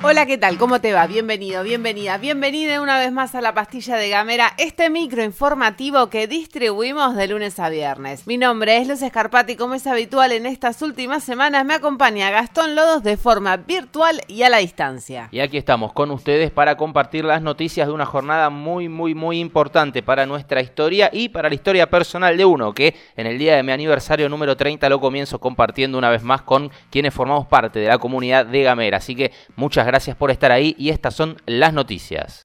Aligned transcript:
Hola, 0.00 0.26
¿qué 0.26 0.38
tal? 0.38 0.58
¿Cómo 0.58 0.80
te 0.80 0.92
va? 0.92 1.08
Bienvenido, 1.08 1.64
bienvenida, 1.64 2.18
bienvenida 2.18 2.80
una 2.80 3.00
vez 3.00 3.10
más 3.10 3.34
a 3.34 3.40
la 3.40 3.52
pastilla 3.52 3.96
de 3.96 4.08
Gamera, 4.08 4.52
este 4.56 4.90
micro 4.90 5.24
informativo 5.24 6.08
que 6.08 6.28
distribuimos 6.28 7.16
de 7.16 7.26
lunes 7.26 7.58
a 7.58 7.68
viernes. 7.68 8.24
Mi 8.24 8.36
nombre 8.36 8.76
es 8.76 8.86
Luz 8.86 9.02
Escarpati, 9.02 9.56
como 9.56 9.74
es 9.74 9.88
habitual 9.88 10.30
en 10.30 10.46
estas 10.46 10.82
últimas 10.82 11.24
semanas 11.24 11.64
me 11.64 11.74
acompaña 11.74 12.30
Gastón 12.30 12.76
Lodos 12.76 13.02
de 13.02 13.16
forma 13.16 13.56
virtual 13.56 14.20
y 14.28 14.44
a 14.44 14.48
la 14.48 14.58
distancia. 14.58 15.30
Y 15.32 15.40
aquí 15.40 15.58
estamos 15.58 15.92
con 15.92 16.12
ustedes 16.12 16.52
para 16.52 16.76
compartir 16.76 17.24
las 17.24 17.42
noticias 17.42 17.88
de 17.88 17.92
una 17.92 18.06
jornada 18.06 18.50
muy, 18.50 18.88
muy, 18.88 19.16
muy 19.16 19.40
importante 19.40 20.04
para 20.04 20.26
nuestra 20.26 20.60
historia 20.60 21.10
y 21.12 21.30
para 21.30 21.48
la 21.48 21.56
historia 21.56 21.90
personal 21.90 22.36
de 22.36 22.44
uno, 22.44 22.72
que 22.72 22.94
en 23.16 23.26
el 23.26 23.36
día 23.36 23.56
de 23.56 23.64
mi 23.64 23.72
aniversario 23.72 24.28
número 24.28 24.56
30 24.56 24.88
lo 24.88 25.00
comienzo 25.00 25.40
compartiendo 25.40 25.98
una 25.98 26.08
vez 26.08 26.22
más 26.22 26.42
con 26.42 26.70
quienes 26.88 27.12
formamos 27.12 27.48
parte 27.48 27.80
de 27.80 27.88
la 27.88 27.98
comunidad 27.98 28.46
de 28.46 28.62
Gamera. 28.62 28.98
Así 28.98 29.16
que 29.16 29.32
muchas 29.56 29.84
gracias 29.84 29.87
Gracias 29.88 30.18
por 30.18 30.30
estar 30.30 30.52
ahí 30.52 30.74
y 30.76 30.90
estas 30.90 31.14
son 31.14 31.38
las 31.46 31.72
noticias. 31.72 32.44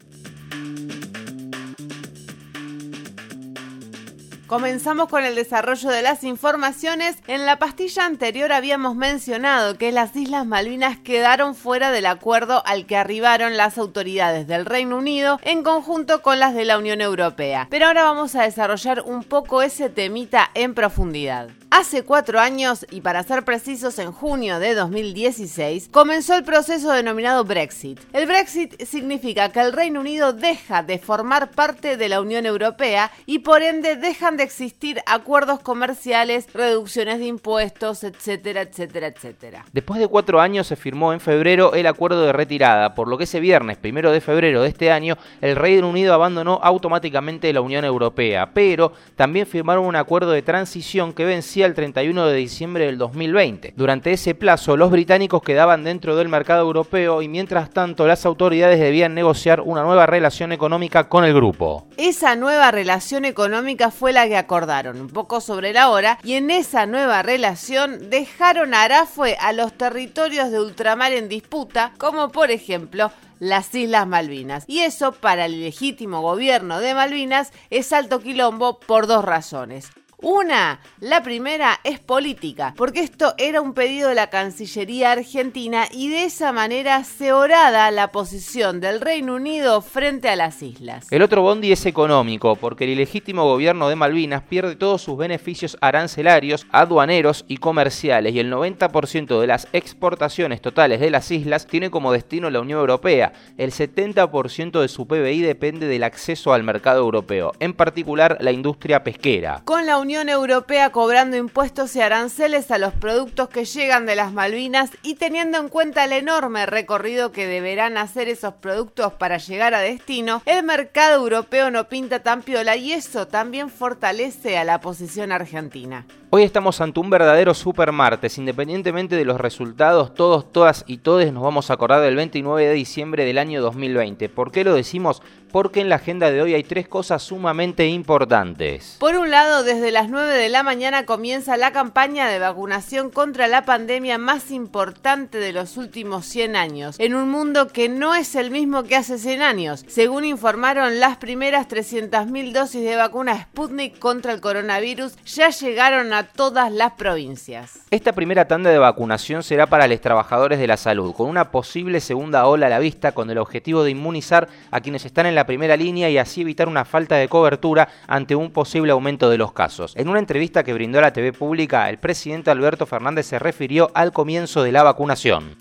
Comenzamos 4.48 5.10
con 5.10 5.26
el 5.26 5.36
desarrollo 5.36 5.90
de 5.90 6.02
las 6.04 6.24
informaciones. 6.24 7.18
En 7.28 7.46
la 7.46 7.60
pastilla 7.60 8.06
anterior 8.06 8.54
habíamos 8.54 8.96
mencionado 8.96 9.78
que 9.78 9.92
las 9.92 10.16
Islas 10.16 10.46
Malvinas 10.46 11.00
quedaron 11.00 11.54
fuera 11.54 11.92
del 11.92 12.06
acuerdo 12.06 12.64
al 12.66 12.86
que 12.86 12.96
arribaron 12.96 13.58
las 13.58 13.78
autoridades 13.78 14.48
del 14.48 14.66
Reino 14.66 14.96
Unido 14.96 15.38
en 15.44 15.64
conjunto 15.64 16.22
con 16.22 16.40
las 16.40 16.54
de 16.54 16.64
la 16.64 16.78
Unión 16.78 17.02
Europea. 17.02 17.68
Pero 17.70 17.88
ahora 17.88 18.04
vamos 18.04 18.36
a 18.36 18.44
desarrollar 18.44 19.02
un 19.02 19.26
poco 19.26 19.62
ese 19.62 19.90
temita 19.90 20.50
en 20.54 20.74
profundidad. 20.74 21.50
Hace 21.76 22.04
cuatro 22.04 22.40
años, 22.40 22.86
y 22.92 23.02
para 23.02 23.24
ser 23.24 23.44
precisos 23.44 23.98
en 23.98 24.12
junio 24.12 24.60
de 24.60 24.76
2016, 24.76 25.90
comenzó 25.92 26.36
el 26.36 26.44
proceso 26.44 26.92
denominado 26.92 27.46
Brexit. 27.46 28.00
El 28.14 28.28
Brexit 28.28 28.80
significa 28.84 29.50
que 29.50 29.60
el 29.60 29.74
Reino 29.74 30.00
Unido 30.00 30.34
deja 30.34 30.84
de 30.84 31.00
formar 31.00 31.50
parte 31.50 31.98
de 31.98 32.10
la 32.10 32.22
Unión 32.22 32.46
Europea 32.46 33.10
y 33.26 33.40
por 33.40 33.64
ende 33.64 33.96
dejan 33.96 34.38
de 34.38 34.44
existir 34.44 35.02
acuerdos 35.08 35.62
comerciales, 35.62 36.46
reducciones 36.54 37.18
de 37.18 37.26
impuestos, 37.26 38.04
etcétera, 38.04 38.62
etcétera, 38.62 39.08
etcétera. 39.08 39.66
Después 39.74 40.00
de 40.00 40.08
cuatro 40.08 40.40
años 40.40 40.68
se 40.68 40.76
firmó 40.76 41.12
en 41.12 41.20
febrero 41.20 41.74
el 41.74 41.88
acuerdo 41.88 42.22
de 42.22 42.34
retirada, 42.34 42.94
por 42.94 43.08
lo 43.08 43.18
que 43.18 43.24
ese 43.24 43.40
viernes, 43.40 43.78
primero 43.78 44.12
de 44.12 44.22
febrero 44.22 44.62
de 44.62 44.70
este 44.70 44.92
año, 44.92 45.18
el 45.42 45.56
Reino 45.56 45.90
Unido 45.90 46.14
abandonó 46.14 46.60
automáticamente 46.62 47.52
la 47.52 47.62
Unión 47.62 47.84
Europea, 47.84 48.52
pero 48.54 48.94
también 49.16 49.48
firmaron 49.48 49.86
un 49.86 49.96
acuerdo 49.96 50.30
de 50.30 50.44
transición 50.44 51.14
que 51.14 51.26
vencía 51.26 51.63
el 51.66 51.74
31 51.74 52.28
de 52.28 52.36
diciembre 52.36 52.86
del 52.86 52.98
2020. 52.98 53.74
Durante 53.76 54.12
ese 54.12 54.36
plazo, 54.36 54.78
los 54.78 54.92
británicos 54.92 55.42
quedaban 55.42 55.84
dentro 55.84 56.16
del 56.16 56.30
mercado 56.30 56.62
europeo 56.62 57.22
y 57.22 57.28
mientras 57.28 57.70
tanto 57.70 58.08
las 58.08 58.26
autoridades 58.26 58.80
debían 58.80 59.14
negociar 59.14 59.62
una 59.62 59.84
nueva 59.84 60.06
relación 60.06 60.52
económica 60.52 61.10
con 61.10 61.26
el 61.26 61.34
grupo. 61.34 61.88
Esa 61.98 62.36
nueva 62.36 62.72
relación 62.72 63.26
económica 63.26 63.92
fue 63.92 64.14
la 64.14 64.28
que 64.28 64.38
acordaron 64.38 65.00
un 65.00 65.10
poco 65.10 65.42
sobre 65.42 65.74
la 65.74 65.90
hora 65.90 66.20
y 66.24 66.34
en 66.34 66.52
esa 66.52 66.86
nueva 66.86 67.24
relación 67.24 68.10
dejaron 68.10 68.74
a 68.74 68.84
Arafue 68.84 69.36
a 69.40 69.54
los 69.54 69.74
territorios 69.74 70.52
de 70.52 70.60
ultramar 70.60 71.14
en 71.14 71.30
disputa, 71.30 71.94
como 71.98 72.30
por 72.30 72.52
ejemplo 72.52 73.12
las 73.40 73.74
Islas 73.76 74.08
Malvinas. 74.08 74.64
Y 74.68 74.80
eso 74.80 75.12
para 75.12 75.46
el 75.46 75.62
legítimo 75.62 76.22
gobierno 76.22 76.80
de 76.80 76.94
Malvinas 76.94 77.52
es 77.70 77.92
alto 77.92 78.20
quilombo 78.20 78.80
por 78.80 79.08
dos 79.08 79.26
razones. 79.26 79.90
Una, 80.26 80.80
la 81.02 81.22
primera 81.22 81.82
es 81.84 82.00
política, 82.00 82.74
porque 82.78 83.02
esto 83.02 83.34
era 83.38 83.60
un 83.60 83.74
pedido 83.74 84.08
de 84.08 84.16
la 84.16 84.30
Cancillería 84.30 85.12
argentina 85.12 85.90
y 85.92 86.08
de 86.08 86.24
esa 86.24 86.54
manera 86.54 87.04
se 87.04 87.34
orada 87.34 87.92
la 87.92 88.14
posición 88.14 88.80
del 88.80 89.02
Reino 89.02 89.36
Unido 89.36 89.82
frente 89.82 90.30
a 90.30 90.38
las 90.38 90.64
islas. 90.64 91.12
El 91.12 91.24
otro 91.24 91.42
bondi 91.42 91.74
es 91.74 91.86
económico, 91.86 92.56
porque 92.56 92.86
el 92.86 92.92
ilegítimo 92.92 93.44
gobierno 93.44 93.90
de 93.90 93.98
Malvinas 93.98 94.44
pierde 94.44 94.78
todos 94.78 95.02
sus 95.02 95.18
beneficios 95.18 95.76
arancelarios, 95.82 96.68
aduaneros 96.72 97.44
y 97.50 97.58
comerciales 97.58 98.34
y 98.34 98.40
el 98.40 98.50
90% 98.50 99.42
de 99.42 99.48
las 99.48 99.68
exportaciones 99.74 100.62
totales 100.62 101.02
de 101.02 101.12
las 101.12 101.30
islas 101.32 101.68
tiene 101.68 101.92
como 101.92 102.14
destino 102.14 102.50
la 102.50 102.62
Unión 102.62 102.80
Europea. 102.80 103.34
El 103.58 103.74
70% 103.74 104.80
de 104.80 104.88
su 104.88 105.06
PBI 105.06 105.42
depende 105.42 105.88
del 105.88 106.06
acceso 106.06 106.54
al 106.54 106.64
mercado 106.64 107.02
europeo, 107.02 107.52
en 107.60 107.74
particular 107.74 108.38
la 108.40 108.54
industria 108.54 109.04
pesquera. 109.04 109.64
Con 109.66 109.86
la 109.86 109.98
Unión 109.98 110.13
Unión 110.14 110.30
Europea 110.30 110.92
cobrando 110.92 111.38
impuestos 111.38 111.96
y 111.96 112.02
aranceles 112.02 112.70
a 112.70 112.78
los 112.78 112.94
productos 112.94 113.50
que 113.50 113.66
llegan 113.66 114.06
de 114.06 114.16
las 114.16 114.32
Malvinas 114.32 114.92
y 115.02 115.16
teniendo 115.16 115.58
en 115.58 115.70
cuenta 115.70 116.06
el 116.06 116.12
enorme 116.12 116.68
recorrido 116.68 117.32
que 117.32 117.48
deberán 117.48 117.98
hacer 117.98 118.30
esos 118.30 118.54
productos 118.54 119.14
para 119.14 119.40
llegar 119.40 119.74
a 119.74 119.80
destino, 119.80 120.44
el 120.46 120.62
mercado 120.62 121.16
europeo 121.16 121.72
no 121.72 121.90
pinta 121.90 122.20
tan 122.20 122.44
piola 122.44 122.76
y 122.76 122.92
eso 122.92 123.26
también 123.26 123.72
fortalece 123.72 124.56
a 124.60 124.64
la 124.64 124.82
posición 124.82 125.32
argentina. 125.32 126.06
Hoy 126.30 126.42
estamos 126.42 126.82
ante 126.82 127.00
un 127.00 127.12
verdadero 127.12 127.54
super 127.54 127.92
martes. 127.92 128.40
Independientemente 128.40 129.16
de 129.16 129.24
los 129.24 129.40
resultados, 129.40 130.16
todos, 130.16 130.52
todas 130.52 130.84
y 130.88 130.98
todes 130.98 131.32
nos 131.32 131.44
vamos 131.44 131.70
a 131.70 131.74
acordar 131.74 132.02
del 132.02 132.16
29 132.16 132.70
de 132.70 132.74
diciembre 132.74 133.24
del 133.24 133.38
año 133.38 133.62
2020. 133.62 134.30
¿Por 134.30 134.52
qué 134.52 134.64
lo 134.64 134.74
decimos? 134.74 135.22
Porque 135.54 135.82
en 135.82 135.90
la 135.90 135.98
agenda 135.98 136.32
de 136.32 136.42
hoy 136.42 136.56
hay 136.56 136.64
tres 136.64 136.88
cosas 136.88 137.22
sumamente 137.22 137.86
importantes. 137.86 138.98
Por 139.00 139.18
un 139.18 139.30
lado, 139.30 139.64
desde 139.64 139.92
las 139.92 140.10
9 140.10 140.34
de 140.34 140.50
la 140.50 140.64
mañana 140.64 141.06
comienza 141.06 141.58
la 141.58 141.72
campaña 141.72 142.28
de 142.28 142.40
vacunación 142.40 143.12
contra 143.12 143.48
la 143.48 143.64
pandemia 143.64 144.18
más 144.18 144.50
importante 144.50 145.38
de 145.38 145.54
los 145.54 145.78
últimos 145.78 146.26
100 146.26 146.56
años, 146.56 146.96
en 146.98 147.14
un 147.14 147.30
mundo 147.30 147.68
que 147.68 147.88
no 147.88 148.16
es 148.16 148.34
el 148.34 148.50
mismo 148.50 148.82
que 148.86 148.96
hace 148.96 149.20
100 149.20 149.44
años. 149.44 149.86
Según 149.88 150.26
informaron 150.26 151.00
las 151.00 151.18
primeras 151.18 151.68
300.000 151.68 152.52
dosis 152.52 152.84
de 152.84 152.96
vacuna 152.96 153.40
Sputnik 153.44 154.00
contra 154.00 154.34
el 154.34 154.42
coronavirus, 154.42 155.18
ya 155.24 155.52
llegaron 155.52 156.14
a 156.14 156.24
todas 156.24 156.72
las 156.72 156.94
provincias. 156.94 157.82
Esta 157.92 158.14
primera 158.14 158.48
tanda 158.48 158.72
de 158.72 158.80
vacunación 158.80 159.44
será 159.44 159.68
para 159.68 159.88
los 159.88 160.02
trabajadores 160.02 160.58
de 160.58 160.66
la 160.66 160.78
salud, 160.78 161.14
con 161.14 161.30
una 161.30 161.52
posible 161.52 162.00
segunda 162.00 162.48
ola 162.48 162.66
a 162.66 162.70
la 162.72 162.80
vista 162.80 163.12
con 163.12 163.30
el 163.30 163.38
objetivo 163.38 163.84
de 163.84 163.92
inmunizar 163.92 164.50
a 164.72 164.82
quienes 164.82 165.06
están 165.06 165.28
en 165.28 165.36
la 165.36 165.43
primera 165.46 165.78
línea 165.78 166.10
y 166.10 166.18
así 166.18 166.42
evitar 166.42 166.68
una 166.68 166.86
falta 166.86 167.16
de 167.16 167.28
cobertura 167.28 167.90
ante 168.08 168.36
un 168.36 168.52
posible 168.52 168.92
aumento 168.92 169.30
de 169.30 169.38
los 169.38 169.54
casos. 169.54 169.94
En 169.96 170.10
una 170.10 170.20
entrevista 170.20 170.64
que 170.64 170.74
brindó 170.74 171.00
a 171.00 171.04
la 171.04 171.14
TV 171.14 171.34
pública, 171.34 171.90
el 171.90 171.98
presidente 171.98 172.52
Alberto 172.52 172.86
Fernández 172.86 173.28
se 173.28 173.40
refirió 173.40 173.92
al 173.94 174.12
comienzo 174.12 174.64
de 174.64 174.72
la 174.72 174.84
vacunación. 174.84 175.56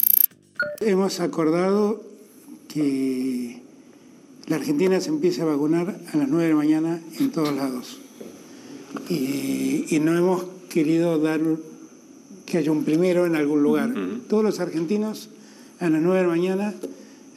Hemos 0.80 1.20
acordado 1.20 2.02
que 2.68 3.62
la 4.46 4.56
Argentina 4.56 5.00
se 5.00 5.10
empiece 5.10 5.42
a 5.42 5.44
vacunar 5.44 5.96
a 6.12 6.16
las 6.16 6.28
9 6.28 6.44
de 6.44 6.50
la 6.50 6.56
mañana 6.56 7.00
en 7.18 7.30
todos 7.30 7.54
lados. 7.54 7.98
Y, 9.08 9.86
y 9.88 10.00
no 10.00 10.16
hemos 10.16 10.44
querido 10.68 11.18
dar 11.18 11.40
que 12.46 12.58
haya 12.58 12.70
un 12.70 12.84
primero 12.84 13.26
en 13.26 13.36
algún 13.36 13.62
lugar. 13.62 13.90
Todos 14.28 14.44
los 14.44 14.60
argentinos 14.60 15.30
a 15.80 15.88
las 15.88 16.02
9 16.02 16.18
de 16.18 16.22
la 16.22 16.28
mañana, 16.28 16.74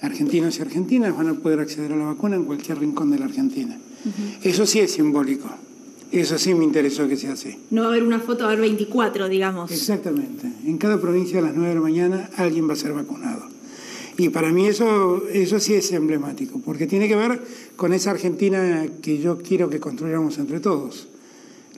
argentinos 0.06 0.58
y 0.58 0.62
argentinas, 0.62 1.16
van 1.16 1.30
a 1.30 1.34
poder 1.34 1.60
acceder 1.60 1.92
a 1.94 1.96
la 1.96 2.06
vacuna 2.06 2.36
en 2.36 2.46
cualquier 2.46 2.80
rincón 2.80 3.12
de 3.12 3.20
la 3.20 3.26
Argentina. 3.26 3.78
Eso 4.44 4.66
sí 4.66 4.80
es 4.80 4.92
simbólico. 4.92 5.50
Eso 6.12 6.38
sí 6.38 6.54
me 6.54 6.64
interesó 6.64 7.08
que 7.08 7.18
se 7.18 7.28
hace. 7.28 7.58
No 7.72 7.82
va 7.82 7.88
a 7.88 7.92
haber 7.92 8.04
una 8.04 8.20
foto, 8.20 8.44
va 8.44 8.52
a 8.52 8.54
haber 8.54 8.62
24, 8.62 9.28
digamos. 9.28 9.72
Exactamente. 9.72 10.50
En 10.66 10.78
cada 10.78 11.02
provincia 11.02 11.40
a 11.40 11.42
las 11.42 11.56
9 11.56 11.70
de 11.70 11.76
la 11.76 11.82
mañana 11.82 12.30
alguien 12.38 12.70
va 12.70 12.74
a 12.74 12.78
ser 12.78 12.94
vacunado. 12.94 13.48
Y 14.18 14.30
para 14.30 14.52
mí 14.52 14.68
eso, 14.68 15.24
eso 15.28 15.60
sí 15.60 15.74
es 15.74 15.92
emblemático, 15.92 16.62
porque 16.64 16.88
tiene 16.88 17.10
que 17.10 17.16
ver 17.16 17.42
con 17.76 17.92
esa 17.92 18.12
Argentina 18.12 18.86
que 19.02 19.18
yo 19.18 19.40
quiero 19.40 19.70
que 19.70 19.80
construyamos 19.80 20.38
entre 20.38 20.62
todos. 20.62 21.10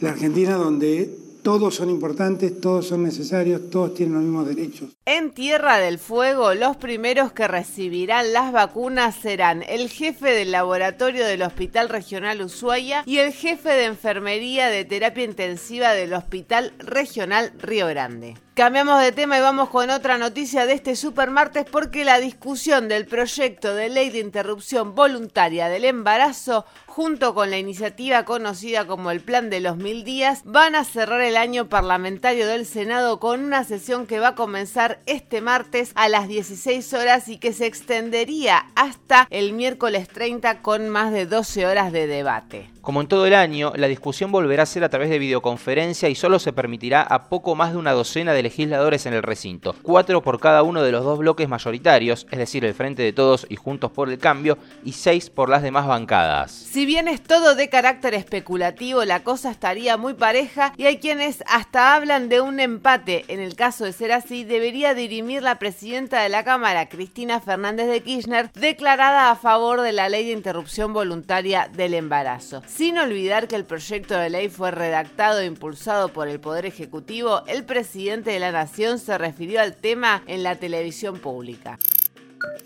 La 0.01 0.09
Argentina 0.09 0.55
donde 0.55 1.17
todos 1.41 1.75
son 1.75 1.89
importantes, 1.89 2.59
todos 2.59 2.87
son 2.87 3.03
necesarios, 3.03 3.69
todos 3.69 3.93
tienen 3.93 4.15
los 4.15 4.23
mismos 4.23 4.47
derechos. 4.47 4.89
En 5.05 5.31
Tierra 5.31 5.77
del 5.77 5.99
Fuego, 5.99 6.53
los 6.53 6.77
primeros 6.77 7.31
que 7.31 7.47
recibirán 7.47 8.33
las 8.33 8.51
vacunas 8.51 9.15
serán 9.15 9.63
el 9.67 9.89
jefe 9.89 10.31
del 10.31 10.51
laboratorio 10.51 11.25
del 11.25 11.41
Hospital 11.41 11.89
Regional 11.89 12.41
Ushuaia 12.41 13.03
y 13.05 13.17
el 13.17 13.33
jefe 13.33 13.69
de 13.69 13.85
enfermería 13.85 14.67
de 14.67 14.85
terapia 14.85 15.23
intensiva 15.23 15.93
del 15.93 16.13
Hospital 16.13 16.73
Regional 16.79 17.51
Río 17.59 17.87
Grande. 17.87 18.35
Cambiamos 18.57 18.99
de 18.99 19.11
tema 19.11 19.37
y 19.37 19.41
vamos 19.41 19.69
con 19.69 19.91
otra 19.91 20.17
noticia 20.17 20.65
de 20.65 20.73
este 20.73 20.95
supermartes 20.95 21.63
porque 21.71 22.03
la 22.03 22.19
discusión 22.19 22.87
del 22.87 23.05
proyecto 23.05 23.75
de 23.75 23.87
ley 23.87 24.09
de 24.09 24.17
interrupción 24.17 24.95
voluntaria 24.95 25.69
del 25.69 25.85
embarazo 25.85 26.65
junto 26.87 27.35
con 27.35 27.51
la 27.51 27.59
iniciativa 27.59 28.25
conocida 28.25 28.87
como 28.87 29.11
el 29.11 29.21
Plan 29.21 29.51
de 29.51 29.59
los 29.59 29.77
Mil 29.77 30.03
Días, 30.03 30.41
van 30.43 30.73
a 30.73 30.83
cerrar 30.83 31.21
el 31.21 31.37
año 31.37 31.69
parlamentario 31.69 32.47
del 32.47 32.65
Senado 32.65 33.19
con 33.19 33.43
una 33.43 33.63
sesión 33.63 34.07
que 34.07 34.19
va 34.19 34.29
a 34.29 34.35
comenzar 34.35 35.01
este 35.05 35.39
martes 35.39 35.91
a 35.93 36.09
las 36.09 36.27
16 36.27 36.91
horas 36.95 37.29
y 37.29 37.37
que 37.37 37.53
se 37.53 37.67
extendería 37.67 38.65
hasta 38.73 39.27
el 39.29 39.53
miércoles 39.53 40.07
30 40.07 40.63
con 40.63 40.89
más 40.89 41.11
de 41.11 41.27
12 41.27 41.67
horas 41.67 41.91
de 41.91 42.07
debate. 42.07 42.71
Como 42.87 43.01
en 43.01 43.09
todo 43.09 43.25
el 43.25 43.33
año, 43.33 43.73
la 43.75 43.89
discusión 43.89 44.31
volverá 44.31 44.63
a 44.63 44.65
ser 44.65 44.85
a 44.85 44.89
través 44.89 45.09
de 45.09 45.19
videoconferencia 45.19 46.07
y 46.07 46.15
solo 46.15 46.39
se 46.39 46.53
permitirá 46.53 47.01
a 47.01 47.27
poco 47.27 47.53
más 47.53 47.73
de 47.73 47.77
una 47.77 47.91
docena 47.91 48.31
de 48.31 48.41
legisladores 48.41 49.05
en 49.05 49.13
el 49.13 49.23
recinto, 49.23 49.75
cuatro 49.81 50.23
por 50.23 50.39
cada 50.39 50.63
uno 50.63 50.81
de 50.81 50.93
los 50.93 51.03
dos 51.03 51.19
bloques 51.19 51.49
mayoritarios, 51.49 52.25
es 52.31 52.39
decir, 52.39 52.63
el 52.63 52.73
Frente 52.73 53.03
de 53.03 53.11
Todos 53.11 53.45
y 53.49 53.57
Juntos 53.57 53.91
por 53.91 54.09
el 54.09 54.19
Cambio, 54.19 54.57
y 54.85 54.93
seis 54.93 55.29
por 55.29 55.49
las 55.49 55.63
demás 55.63 55.85
bancadas. 55.85 56.51
Si 56.51 56.85
bien 56.85 57.09
es 57.09 57.21
todo 57.21 57.55
de 57.55 57.67
carácter 57.67 58.13
especulativo, 58.13 59.03
la 59.03 59.21
cosa 59.21 59.51
estaría 59.51 59.97
muy 59.97 60.13
pareja 60.13 60.71
y 60.77 60.85
hay 60.85 60.99
quienes 60.99 61.43
hasta 61.45 61.93
hablan 61.93 62.29
de 62.29 62.39
un 62.39 62.61
empate. 62.61 63.25
En 63.27 63.41
el 63.41 63.57
caso 63.57 63.83
de 63.83 63.91
ser 63.91 64.13
así, 64.13 64.45
debería 64.45 64.93
dirimir 64.93 65.43
la 65.43 65.59
presidenta 65.59 66.21
de 66.21 66.29
la 66.29 66.45
Cámara, 66.45 66.87
Cristina 66.87 67.41
Fernández 67.41 67.89
de 67.89 68.01
Kirchner, 68.01 68.49
declarada 68.53 69.29
a 69.29 69.35
favor 69.35 69.81
de 69.81 69.91
la 69.91 70.07
ley 70.07 70.27
de 70.27 70.31
interrupción 70.31 70.93
voluntaria 70.93 71.69
del 71.75 71.93
embarazo. 71.93 72.63
Sin 72.77 72.99
olvidar 72.99 73.47
que 73.47 73.55
el 73.55 73.65
proyecto 73.65 74.15
de 74.15 74.29
ley 74.29 74.49
fue 74.49 74.69
redactado 74.69 75.39
e 75.39 75.47
impulsado 75.47 76.13
por 76.13 76.27
el 76.27 76.39
Poder 76.39 76.67
Ejecutivo, 76.67 77.41
el 77.47 77.65
presidente 77.65 78.29
de 78.29 78.39
la 78.39 78.51
Nación 78.51 78.99
se 78.99 79.17
refirió 79.17 79.61
al 79.61 79.75
tema 79.75 80.21
en 80.27 80.43
la 80.43 80.59
televisión 80.59 81.17
pública. 81.17 81.79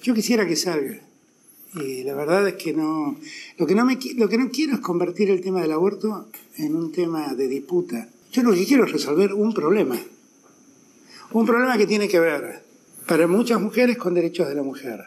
Yo 0.04 0.13
quisiera 0.13 0.46
que 0.46 0.58
salga. 0.58 1.00
Y 1.75 2.04
la 2.04 2.13
verdad 2.13 2.46
es 2.46 2.56
que 2.56 2.74
no. 2.74 3.18
Lo 3.58 3.66
que 3.66 3.74
no, 3.74 3.86
me, 3.86 3.98
lo 4.18 4.28
que 4.28 4.38
no 4.38 4.50
quiero 4.50 4.74
es 4.74 4.81
convertir 4.81 5.30
el 5.30 5.40
tema 5.40 5.62
del 5.62 5.72
aborto 5.72 6.28
en 6.58 6.75
un 6.75 6.92
tema 6.92 7.34
de 7.34 7.48
disputa. 7.48 8.10
Yo 8.34 8.44
lo 8.44 8.52
que 8.52 8.66
quiero 8.66 8.84
es 8.84 8.92
resolver 8.92 9.34
un 9.34 9.54
problema. 9.54 9.98
Un 11.31 11.46
problema 11.46 11.78
que 11.78 11.88
tiene 11.88 12.10
que 12.10 12.19
ver 12.19 12.66
para 13.08 13.28
muchas 13.28 13.62
mujeres 13.62 13.98
con 13.98 14.13
derechos 14.13 14.50
de 14.50 14.56
la 14.56 14.63
mujer. 14.63 15.06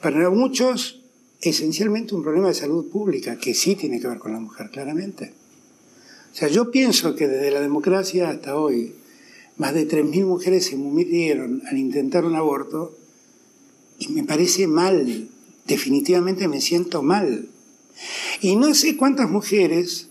Para 0.00 0.30
muchos 0.30 0.97
esencialmente 1.40 2.14
un 2.14 2.22
problema 2.22 2.48
de 2.48 2.54
salud 2.54 2.88
pública, 2.90 3.38
que 3.38 3.54
sí 3.54 3.76
tiene 3.76 4.00
que 4.00 4.08
ver 4.08 4.18
con 4.18 4.32
la 4.32 4.40
mujer, 4.40 4.70
claramente. 4.70 5.34
O 6.32 6.36
sea, 6.36 6.48
yo 6.48 6.70
pienso 6.70 7.14
que 7.14 7.28
desde 7.28 7.50
la 7.50 7.60
democracia 7.60 8.30
hasta 8.30 8.56
hoy, 8.56 8.94
más 9.56 9.74
de 9.74 9.88
3.000 9.88 10.24
mujeres 10.24 10.66
se 10.66 10.76
murieron 10.76 11.62
al 11.68 11.78
intentar 11.78 12.24
un 12.24 12.36
aborto, 12.36 12.96
y 13.98 14.08
me 14.08 14.24
parece 14.24 14.66
mal, 14.66 15.28
definitivamente 15.66 16.48
me 16.48 16.60
siento 16.60 17.02
mal. 17.02 17.48
Y 18.40 18.56
no 18.56 18.74
sé 18.74 18.96
cuántas 18.96 19.28
mujeres, 19.28 20.08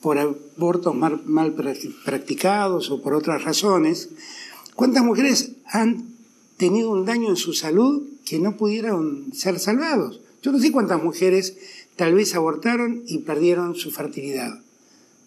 por 0.00 0.18
abortos 0.18 0.94
mal, 0.94 1.22
mal 1.24 1.54
practicados 2.04 2.90
o 2.90 3.02
por 3.02 3.14
otras 3.14 3.44
razones, 3.44 4.10
cuántas 4.74 5.04
mujeres 5.04 5.52
han 5.64 6.12
tenido 6.56 6.90
un 6.90 7.06
daño 7.06 7.30
en 7.30 7.36
su 7.36 7.54
salud 7.54 8.08
que 8.24 8.38
no 8.38 8.56
pudieron 8.56 9.32
ser 9.32 9.58
salvados. 9.58 10.20
Yo 10.42 10.52
no 10.52 10.58
sé 10.58 10.72
cuántas 10.72 11.02
mujeres 11.02 11.56
tal 11.96 12.14
vez 12.14 12.34
abortaron 12.34 13.02
y 13.06 13.18
perdieron 13.18 13.74
su 13.74 13.90
fertilidad 13.90 14.60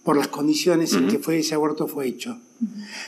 por 0.04 0.18
las 0.18 0.28
condiciones 0.28 0.94
en 0.94 1.08
que 1.08 1.18
fue, 1.18 1.40
ese 1.40 1.56
aborto 1.56 1.88
fue 1.88 2.08
hecho. 2.08 2.40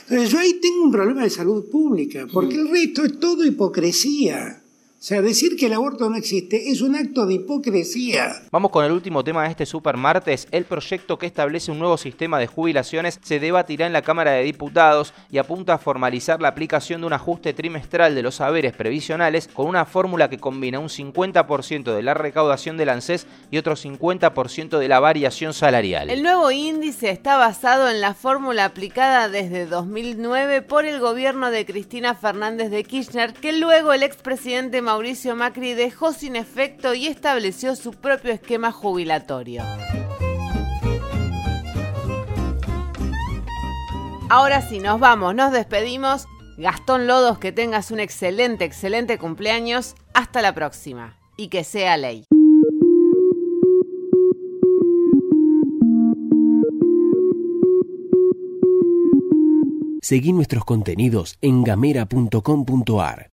Entonces 0.02 0.30
yo 0.30 0.38
ahí 0.40 0.54
tengo 0.60 0.82
un 0.82 0.90
problema 0.90 1.22
de 1.22 1.30
salud 1.30 1.64
pública, 1.70 2.26
porque 2.32 2.56
el 2.56 2.68
resto 2.68 3.04
es 3.04 3.20
todo 3.20 3.46
hipocresía. 3.46 4.62
O 4.98 5.00
sea, 5.00 5.22
decir 5.22 5.54
que 5.56 5.66
el 5.66 5.74
aborto 5.74 6.10
no 6.10 6.16
existe 6.16 6.72
es 6.72 6.80
un 6.80 6.96
acto 6.96 7.24
de 7.24 7.34
hipocresía. 7.34 8.42
Vamos 8.50 8.72
con 8.72 8.84
el 8.84 8.90
último 8.90 9.22
tema 9.22 9.44
de 9.44 9.50
este 9.50 9.64
super 9.64 9.96
martes. 9.96 10.48
El 10.50 10.64
proyecto 10.64 11.20
que 11.20 11.26
establece 11.26 11.70
un 11.70 11.78
nuevo 11.78 11.96
sistema 11.96 12.40
de 12.40 12.48
jubilaciones 12.48 13.20
se 13.22 13.38
debatirá 13.38 13.86
en 13.86 13.92
la 13.92 14.02
Cámara 14.02 14.32
de 14.32 14.42
Diputados 14.42 15.14
y 15.30 15.38
apunta 15.38 15.74
a 15.74 15.78
formalizar 15.78 16.40
la 16.40 16.48
aplicación 16.48 17.00
de 17.00 17.06
un 17.06 17.12
ajuste 17.12 17.52
trimestral 17.52 18.16
de 18.16 18.22
los 18.22 18.34
saberes 18.34 18.72
previsionales 18.72 19.46
con 19.46 19.68
una 19.68 19.84
fórmula 19.84 20.28
que 20.28 20.38
combina 20.38 20.80
un 20.80 20.88
50% 20.88 21.94
de 21.94 22.02
la 22.02 22.14
recaudación 22.14 22.76
del 22.76 22.88
ANSES 22.88 23.28
y 23.52 23.58
otro 23.58 23.76
50% 23.76 24.78
de 24.80 24.88
la 24.88 24.98
variación 24.98 25.54
salarial. 25.54 26.10
El 26.10 26.24
nuevo 26.24 26.50
índice 26.50 27.10
está 27.10 27.36
basado 27.36 27.88
en 27.88 28.00
la 28.00 28.14
fórmula 28.14 28.64
aplicada 28.64 29.28
desde 29.28 29.66
2009 29.66 30.62
por 30.62 30.86
el 30.86 30.98
gobierno 30.98 31.52
de 31.52 31.64
Cristina 31.64 32.16
Fernández 32.16 32.72
de 32.72 32.82
Kirchner, 32.82 33.32
que 33.32 33.52
luego 33.52 33.92
el 33.92 34.02
expresidente 34.02 34.87
Mauricio 34.88 35.36
Macri 35.36 35.74
dejó 35.74 36.14
sin 36.14 36.34
efecto 36.34 36.94
y 36.94 37.08
estableció 37.08 37.76
su 37.76 37.90
propio 37.90 38.32
esquema 38.32 38.72
jubilatorio. 38.72 39.62
Ahora 44.30 44.62
sí, 44.66 44.78
nos 44.78 44.98
vamos, 44.98 45.34
nos 45.34 45.52
despedimos. 45.52 46.24
Gastón 46.56 47.06
Lodos, 47.06 47.38
que 47.38 47.52
tengas 47.52 47.90
un 47.90 48.00
excelente, 48.00 48.64
excelente 48.64 49.18
cumpleaños. 49.18 49.94
Hasta 50.14 50.40
la 50.40 50.54
próxima. 50.54 51.18
Y 51.36 51.48
que 51.48 51.64
sea 51.64 51.98
ley. 51.98 52.24
Seguí 60.00 60.32
nuestros 60.32 60.64
contenidos 60.64 61.36
en 61.42 61.62
gamera.com.ar. 61.62 63.26